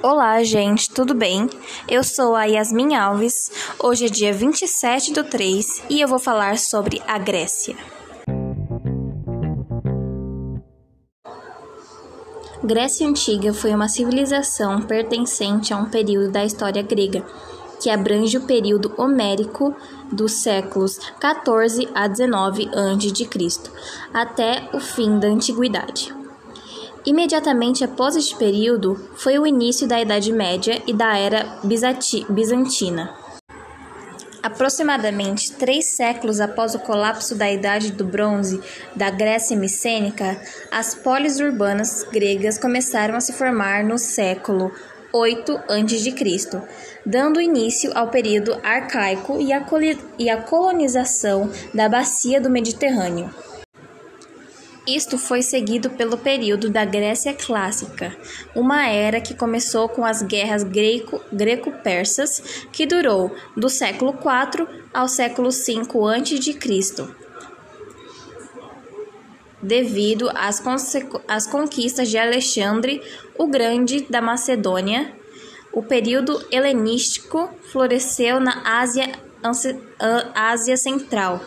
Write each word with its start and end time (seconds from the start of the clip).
Olá, 0.00 0.42
gente, 0.44 0.88
tudo 0.88 1.12
bem? 1.12 1.50
Eu 1.88 2.04
sou 2.04 2.36
a 2.36 2.44
Yasmin 2.44 2.94
Alves. 2.94 3.50
Hoje 3.82 4.06
é 4.06 4.08
dia 4.08 4.32
27 4.32 5.12
do 5.12 5.24
3 5.24 5.82
e 5.90 6.00
eu 6.00 6.06
vou 6.06 6.20
falar 6.20 6.56
sobre 6.56 7.02
a 7.06 7.18
Grécia. 7.18 7.76
Grécia 12.62 13.08
Antiga 13.08 13.52
foi 13.52 13.74
uma 13.74 13.88
civilização 13.88 14.82
pertencente 14.82 15.74
a 15.74 15.76
um 15.76 15.90
período 15.90 16.30
da 16.30 16.44
história 16.44 16.82
grega 16.82 17.26
que 17.82 17.90
abrange 17.90 18.38
o 18.38 18.46
período 18.46 18.94
homérico 18.96 19.74
dos 20.12 20.34
séculos 20.34 20.98
14 21.18 21.88
a 21.92 22.06
19 22.06 22.68
a.C., 22.68 23.70
até 24.14 24.70
o 24.72 24.78
fim 24.78 25.18
da 25.18 25.26
Antiguidade. 25.26 26.21
Imediatamente 27.04 27.82
após 27.82 28.14
este 28.14 28.36
período 28.36 28.94
foi 29.16 29.36
o 29.36 29.44
início 29.46 29.88
da 29.88 30.00
Idade 30.00 30.32
Média 30.32 30.80
e 30.86 30.92
da 30.92 31.18
Era 31.18 31.58
Bizantina. 31.64 33.12
Aproximadamente 34.40 35.52
três 35.52 35.86
séculos 35.86 36.40
após 36.40 36.76
o 36.76 36.78
colapso 36.78 37.34
da 37.34 37.50
Idade 37.50 37.90
do 37.90 38.04
Bronze 38.04 38.60
da 38.94 39.10
Grécia 39.10 39.56
Micênica, 39.56 40.40
as 40.70 40.94
polis 40.94 41.40
urbanas 41.40 42.04
gregas 42.12 42.56
começaram 42.56 43.16
a 43.16 43.20
se 43.20 43.32
formar 43.32 43.82
no 43.82 43.98
século 43.98 44.70
8 45.12 45.56
a.C., 45.68 46.62
dando 47.04 47.40
início 47.40 47.90
ao 47.96 48.08
período 48.08 48.56
arcaico 48.62 49.38
e 49.40 50.30
a 50.30 50.40
colonização 50.40 51.50
da 51.74 51.88
bacia 51.88 52.40
do 52.40 52.48
Mediterrâneo. 52.48 53.30
Isto 54.86 55.16
foi 55.16 55.42
seguido 55.42 55.90
pelo 55.90 56.18
período 56.18 56.68
da 56.68 56.84
Grécia 56.84 57.32
Clássica, 57.32 58.16
uma 58.52 58.88
era 58.88 59.20
que 59.20 59.32
começou 59.32 59.88
com 59.88 60.04
as 60.04 60.22
guerras 60.22 60.64
greco-persas, 61.32 62.66
que 62.72 62.84
durou 62.84 63.32
do 63.56 63.68
século 63.68 64.12
IV 64.12 64.66
ao 64.92 65.06
século 65.06 65.50
V 65.50 65.82
a.C., 66.16 67.22
devido 69.62 70.28
às, 70.34 70.60
às 71.28 71.46
conquistas 71.46 72.08
de 72.08 72.18
Alexandre 72.18 73.00
o 73.38 73.46
Grande 73.46 74.04
da 74.10 74.20
Macedônia. 74.20 75.12
O 75.72 75.82
período 75.82 76.44
helenístico 76.50 77.48
floresceu 77.70 78.40
na 78.40 78.80
Ásia, 78.80 79.12
Ásia 80.34 80.76
Central 80.76 81.40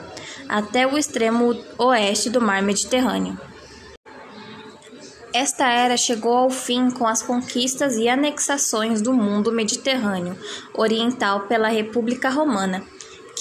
até 0.47 0.85
o 0.87 0.97
extremo 0.97 1.55
oeste 1.77 2.29
do 2.29 2.41
mar 2.41 2.61
Mediterrâneo. 2.61 3.37
Esta 5.33 5.67
era 5.69 5.97
chegou 5.97 6.33
ao 6.33 6.49
fim 6.49 6.89
com 6.89 7.05
as 7.05 7.21
conquistas 7.21 7.97
e 7.97 8.07
anexações 8.07 9.01
do 9.01 9.11
mundo 9.11 9.51
mediterrâneo 9.51 10.37
oriental 10.73 11.41
pela 11.41 11.67
República 11.67 12.29
Romana, 12.29 12.81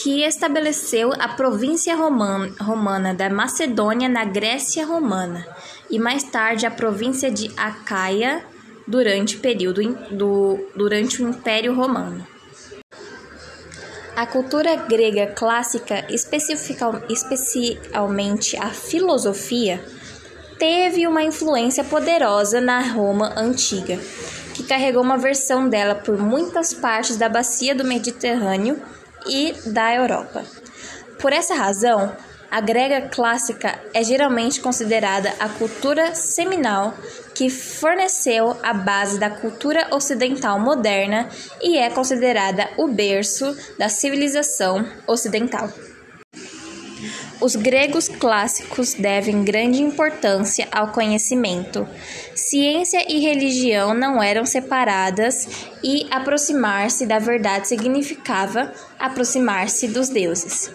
que 0.03 0.25
estabeleceu 0.25 1.13
a 1.21 1.29
província 1.29 1.95
romana 1.95 3.15
da 3.15 3.31
Macedônia 3.31 4.09
na 4.09 4.25
Grécia 4.25 4.85
Romana 4.85 5.47
e 5.89 5.99
mais 5.99 6.25
tarde 6.25 6.67
a 6.67 6.71
província 6.71 7.31
de 7.31 7.49
Acaia 7.57 8.45
durante, 8.89 9.37
período 9.37 9.81
do, 10.11 10.59
durante 10.75 11.23
o 11.23 11.29
Império 11.29 11.75
Romano. 11.75 12.27
A 14.17 14.27
cultura 14.27 14.77
grega 14.77 15.27
clássica, 15.27 16.07
especialmente 16.09 18.57
a 18.57 18.71
filosofia, 18.71 19.85
teve 20.57 21.05
uma 21.09 21.25
influência 21.25 21.83
poderosa 21.83 22.61
na 22.61 22.81
Roma 22.81 23.33
antiga, 23.37 23.99
que 24.55 24.63
carregou 24.63 25.03
uma 25.03 25.19
versão 25.19 25.69
dela 25.69 25.97
por 25.97 26.17
muitas 26.17 26.73
partes 26.73 27.17
da 27.17 27.29
bacia 27.29 27.75
do 27.75 27.85
Mediterrâneo 27.85 28.81
e 29.27 29.53
da 29.67 29.93
Europa. 29.93 30.45
Por 31.19 31.33
essa 31.33 31.55
razão, 31.55 32.15
a 32.55 32.61
grega 32.61 33.09
clássica 33.09 33.81
é 33.93 34.05
geralmente 34.05 34.61
considerada 34.61 35.35
a 35.41 35.49
cultura 35.49 36.15
seminal 36.15 36.95
que 37.35 37.51
forneceu 37.51 38.57
a 38.63 38.73
base 38.73 39.19
da 39.19 39.29
cultura 39.29 39.89
ocidental 39.91 40.61
moderna 40.61 41.29
e 41.61 41.77
é 41.77 41.91
considerada 41.91 42.71
o 42.77 42.87
berço 42.87 43.57
da 43.77 43.89
civilização 43.89 44.87
ocidental. 45.05 45.69
Os 47.41 47.57
gregos 47.57 48.07
clássicos 48.07 48.95
devem 48.95 49.43
grande 49.43 49.83
importância 49.83 50.69
ao 50.71 50.93
conhecimento. 50.93 51.89
Ciência 52.37 53.05
e 53.13 53.19
religião 53.19 53.93
não 53.93 54.23
eram 54.23 54.47
separadas 54.47 55.49
e 55.83 56.07
aproximar-se 56.09 57.05
da 57.05 57.19
verdade 57.19 57.67
significava 57.67 58.73
aproximar-se 58.97 59.89
dos 59.89 60.09
deuses. 60.09 60.71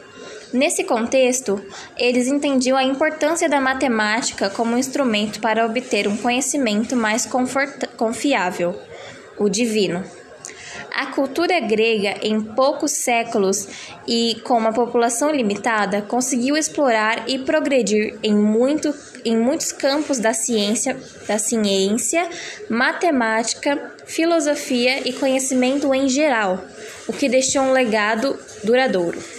Nesse 0.51 0.83
contexto, 0.83 1.63
eles 1.95 2.27
entendiam 2.27 2.75
a 2.75 2.83
importância 2.83 3.47
da 3.47 3.61
matemática 3.61 4.49
como 4.49 4.77
instrumento 4.77 5.39
para 5.39 5.65
obter 5.65 6.07
um 6.07 6.17
conhecimento 6.17 6.95
mais 6.95 7.29
confiável, 7.95 8.75
o 9.37 9.47
divino. 9.47 10.03
A 10.91 11.05
cultura 11.07 11.59
grega, 11.59 12.17
em 12.23 12.41
poucos 12.41 12.91
séculos 12.91 13.67
e 14.07 14.41
com 14.43 14.57
uma 14.57 14.73
população 14.73 15.31
limitada, 15.31 16.01
conseguiu 16.01 16.57
explorar 16.57 17.29
e 17.29 17.37
progredir 17.37 18.17
em, 18.23 18.33
muito, 18.33 18.93
em 19.23 19.37
muitos 19.37 19.71
campos 19.71 20.17
da 20.17 20.33
ciência, 20.33 20.97
da 21.27 21.37
ciência, 21.37 22.27
matemática, 22.67 23.93
filosofia 24.07 25.07
e 25.07 25.13
conhecimento 25.13 25.93
em 25.93 26.09
geral, 26.09 26.63
o 27.07 27.13
que 27.13 27.29
deixou 27.29 27.61
um 27.61 27.71
legado 27.71 28.37
duradouro. 28.63 29.38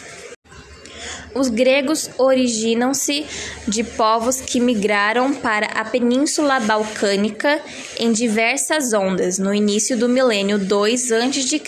Os 1.34 1.48
gregos 1.48 2.10
originam-se 2.18 3.24
de 3.68 3.84
povos 3.84 4.40
que 4.40 4.58
migraram 4.58 5.32
para 5.32 5.66
a 5.66 5.84
Península 5.84 6.58
Balcânica 6.60 7.60
em 7.98 8.12
diversas 8.12 8.92
ondas 8.92 9.38
no 9.38 9.54
início 9.54 9.96
do 9.96 10.08
milênio 10.08 10.58
2 10.58 11.12
a.C. 11.12 11.62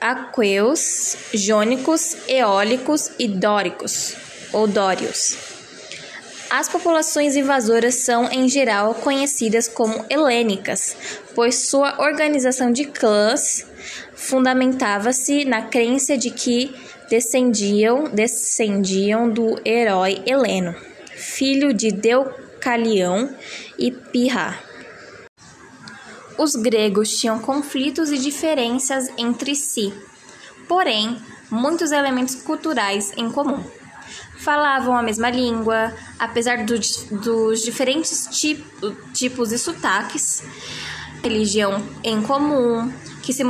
Aqueus, 0.00 1.16
jônicos, 1.32 2.16
eólicos 2.26 3.10
e 3.18 3.28
dóricos 3.28 4.16
ou 4.52 4.66
dórios. 4.66 5.51
As 6.54 6.68
populações 6.68 7.34
invasoras 7.34 7.94
são, 7.94 8.30
em 8.30 8.46
geral, 8.46 8.94
conhecidas 8.96 9.66
como 9.66 10.04
helênicas, 10.10 10.94
pois 11.34 11.54
sua 11.54 11.98
organização 11.98 12.70
de 12.70 12.84
clãs 12.84 13.66
fundamentava-se 14.14 15.46
na 15.46 15.62
crença 15.62 16.14
de 16.14 16.30
que 16.30 16.70
descendiam, 17.08 18.04
descendiam 18.10 19.30
do 19.30 19.58
herói 19.64 20.22
Heleno, 20.26 20.76
filho 21.16 21.72
de 21.72 21.90
Deucalião 21.90 23.34
e 23.78 23.90
Pirra. 23.90 24.58
Os 26.36 26.54
gregos 26.54 27.16
tinham 27.16 27.38
conflitos 27.38 28.12
e 28.12 28.18
diferenças 28.18 29.08
entre 29.16 29.54
si, 29.54 29.90
porém, 30.68 31.16
muitos 31.50 31.92
elementos 31.92 32.34
culturais 32.34 33.10
em 33.16 33.30
comum. 33.30 33.64
Falavam 34.38 34.96
a 34.96 35.02
mesma 35.02 35.30
língua, 35.30 35.94
apesar 36.18 36.64
do, 36.64 36.74
dos 37.20 37.62
diferentes 37.62 38.28
tipo, 38.30 38.90
tipos 39.12 39.52
e 39.52 39.58
sotaques, 39.58 40.42
religião 41.22 41.82
em 42.02 42.20
comum, 42.22 42.92
que 43.22 43.32
se 43.32 43.44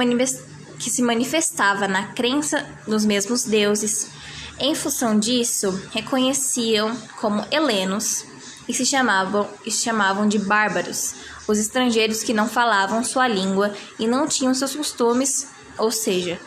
que 0.78 0.90
se 0.90 1.00
manifestava 1.00 1.86
na 1.86 2.08
crença 2.08 2.66
nos 2.88 3.04
mesmos 3.04 3.44
deuses. 3.44 4.10
Em 4.58 4.74
função 4.74 5.18
disso, 5.18 5.70
reconheciam 5.92 6.96
como 7.20 7.46
helenos 7.50 8.24
e 8.68 8.74
se 8.74 8.84
chamavam, 8.84 9.48
e 9.64 9.70
se 9.70 9.82
chamavam 9.82 10.28
de 10.28 10.38
bárbaros, 10.38 11.14
os 11.48 11.58
estrangeiros 11.58 12.22
que 12.22 12.32
não 12.32 12.48
falavam 12.48 13.04
sua 13.04 13.26
língua 13.26 13.72
e 13.98 14.06
não 14.06 14.26
tinham 14.26 14.54
seus 14.54 14.74
costumes, 14.74 15.48
ou 15.78 15.90
seja, 15.90 16.38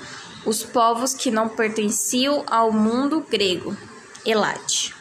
os 0.46 0.64
povos 0.64 1.14
que 1.14 1.32
não 1.32 1.50
pertenciam 1.50 2.44
ao 2.48 2.72
mundo 2.72 3.26
grego, 3.30 3.76
Elate. 4.26 4.94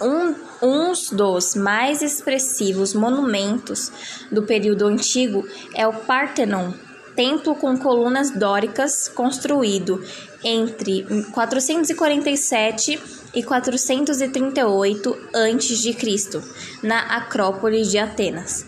Um, 0.00 0.34
uns 0.62 1.10
dos 1.10 1.54
mais 1.54 2.00
expressivos 2.00 2.94
monumentos 2.94 3.92
do 4.30 4.42
período 4.42 4.86
antigo 4.86 5.46
é 5.74 5.86
o 5.86 5.92
Partenon, 5.92 6.72
templo 7.14 7.54
com 7.54 7.76
colunas 7.76 8.30
dóricas 8.30 9.08
construído 9.08 10.02
entre 10.42 11.04
447 11.32 12.98
e 13.34 13.42
438 13.42 15.28
a.C., 15.34 16.42
na 16.82 17.16
Acrópole 17.16 17.82
de 17.82 17.98
Atenas, 17.98 18.64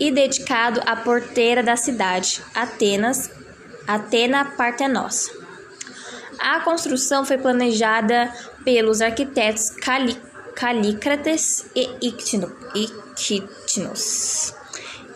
e 0.00 0.10
dedicado 0.10 0.80
à 0.84 0.96
porteira 0.96 1.62
da 1.62 1.76
cidade, 1.76 2.42
Atenas, 2.54 3.30
Atena 3.86 4.44
Partenos. 4.56 5.41
A 6.42 6.58
construção 6.58 7.24
foi 7.24 7.38
planejada 7.38 8.32
pelos 8.64 9.00
arquitetos 9.00 9.70
Cali 9.70 10.20
Calícrates 10.56 11.64
e 11.74 11.88
Ictinos 12.74 14.52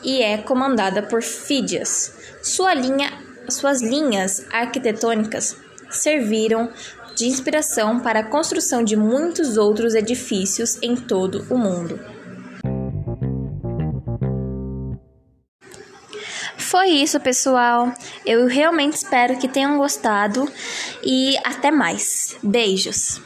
e 0.04 0.22
é 0.22 0.38
comandada 0.38 1.02
por 1.02 1.20
Fídias. 1.22 2.14
Sua 2.40 2.72
linha, 2.74 3.12
suas 3.50 3.82
linhas 3.82 4.46
arquitetônicas 4.52 5.56
serviram 5.90 6.70
de 7.16 7.26
inspiração 7.26 7.98
para 7.98 8.20
a 8.20 8.24
construção 8.24 8.84
de 8.84 8.94
muitos 8.94 9.56
outros 9.56 9.96
edifícios 9.96 10.78
em 10.80 10.94
todo 10.94 11.44
o 11.50 11.58
mundo. 11.58 11.98
Foi 16.66 16.88
isso, 16.88 17.20
pessoal. 17.20 17.92
Eu 18.24 18.48
realmente 18.48 18.94
espero 18.94 19.38
que 19.38 19.46
tenham 19.46 19.78
gostado 19.78 20.50
e 21.00 21.36
até 21.44 21.70
mais. 21.70 22.36
Beijos. 22.42 23.20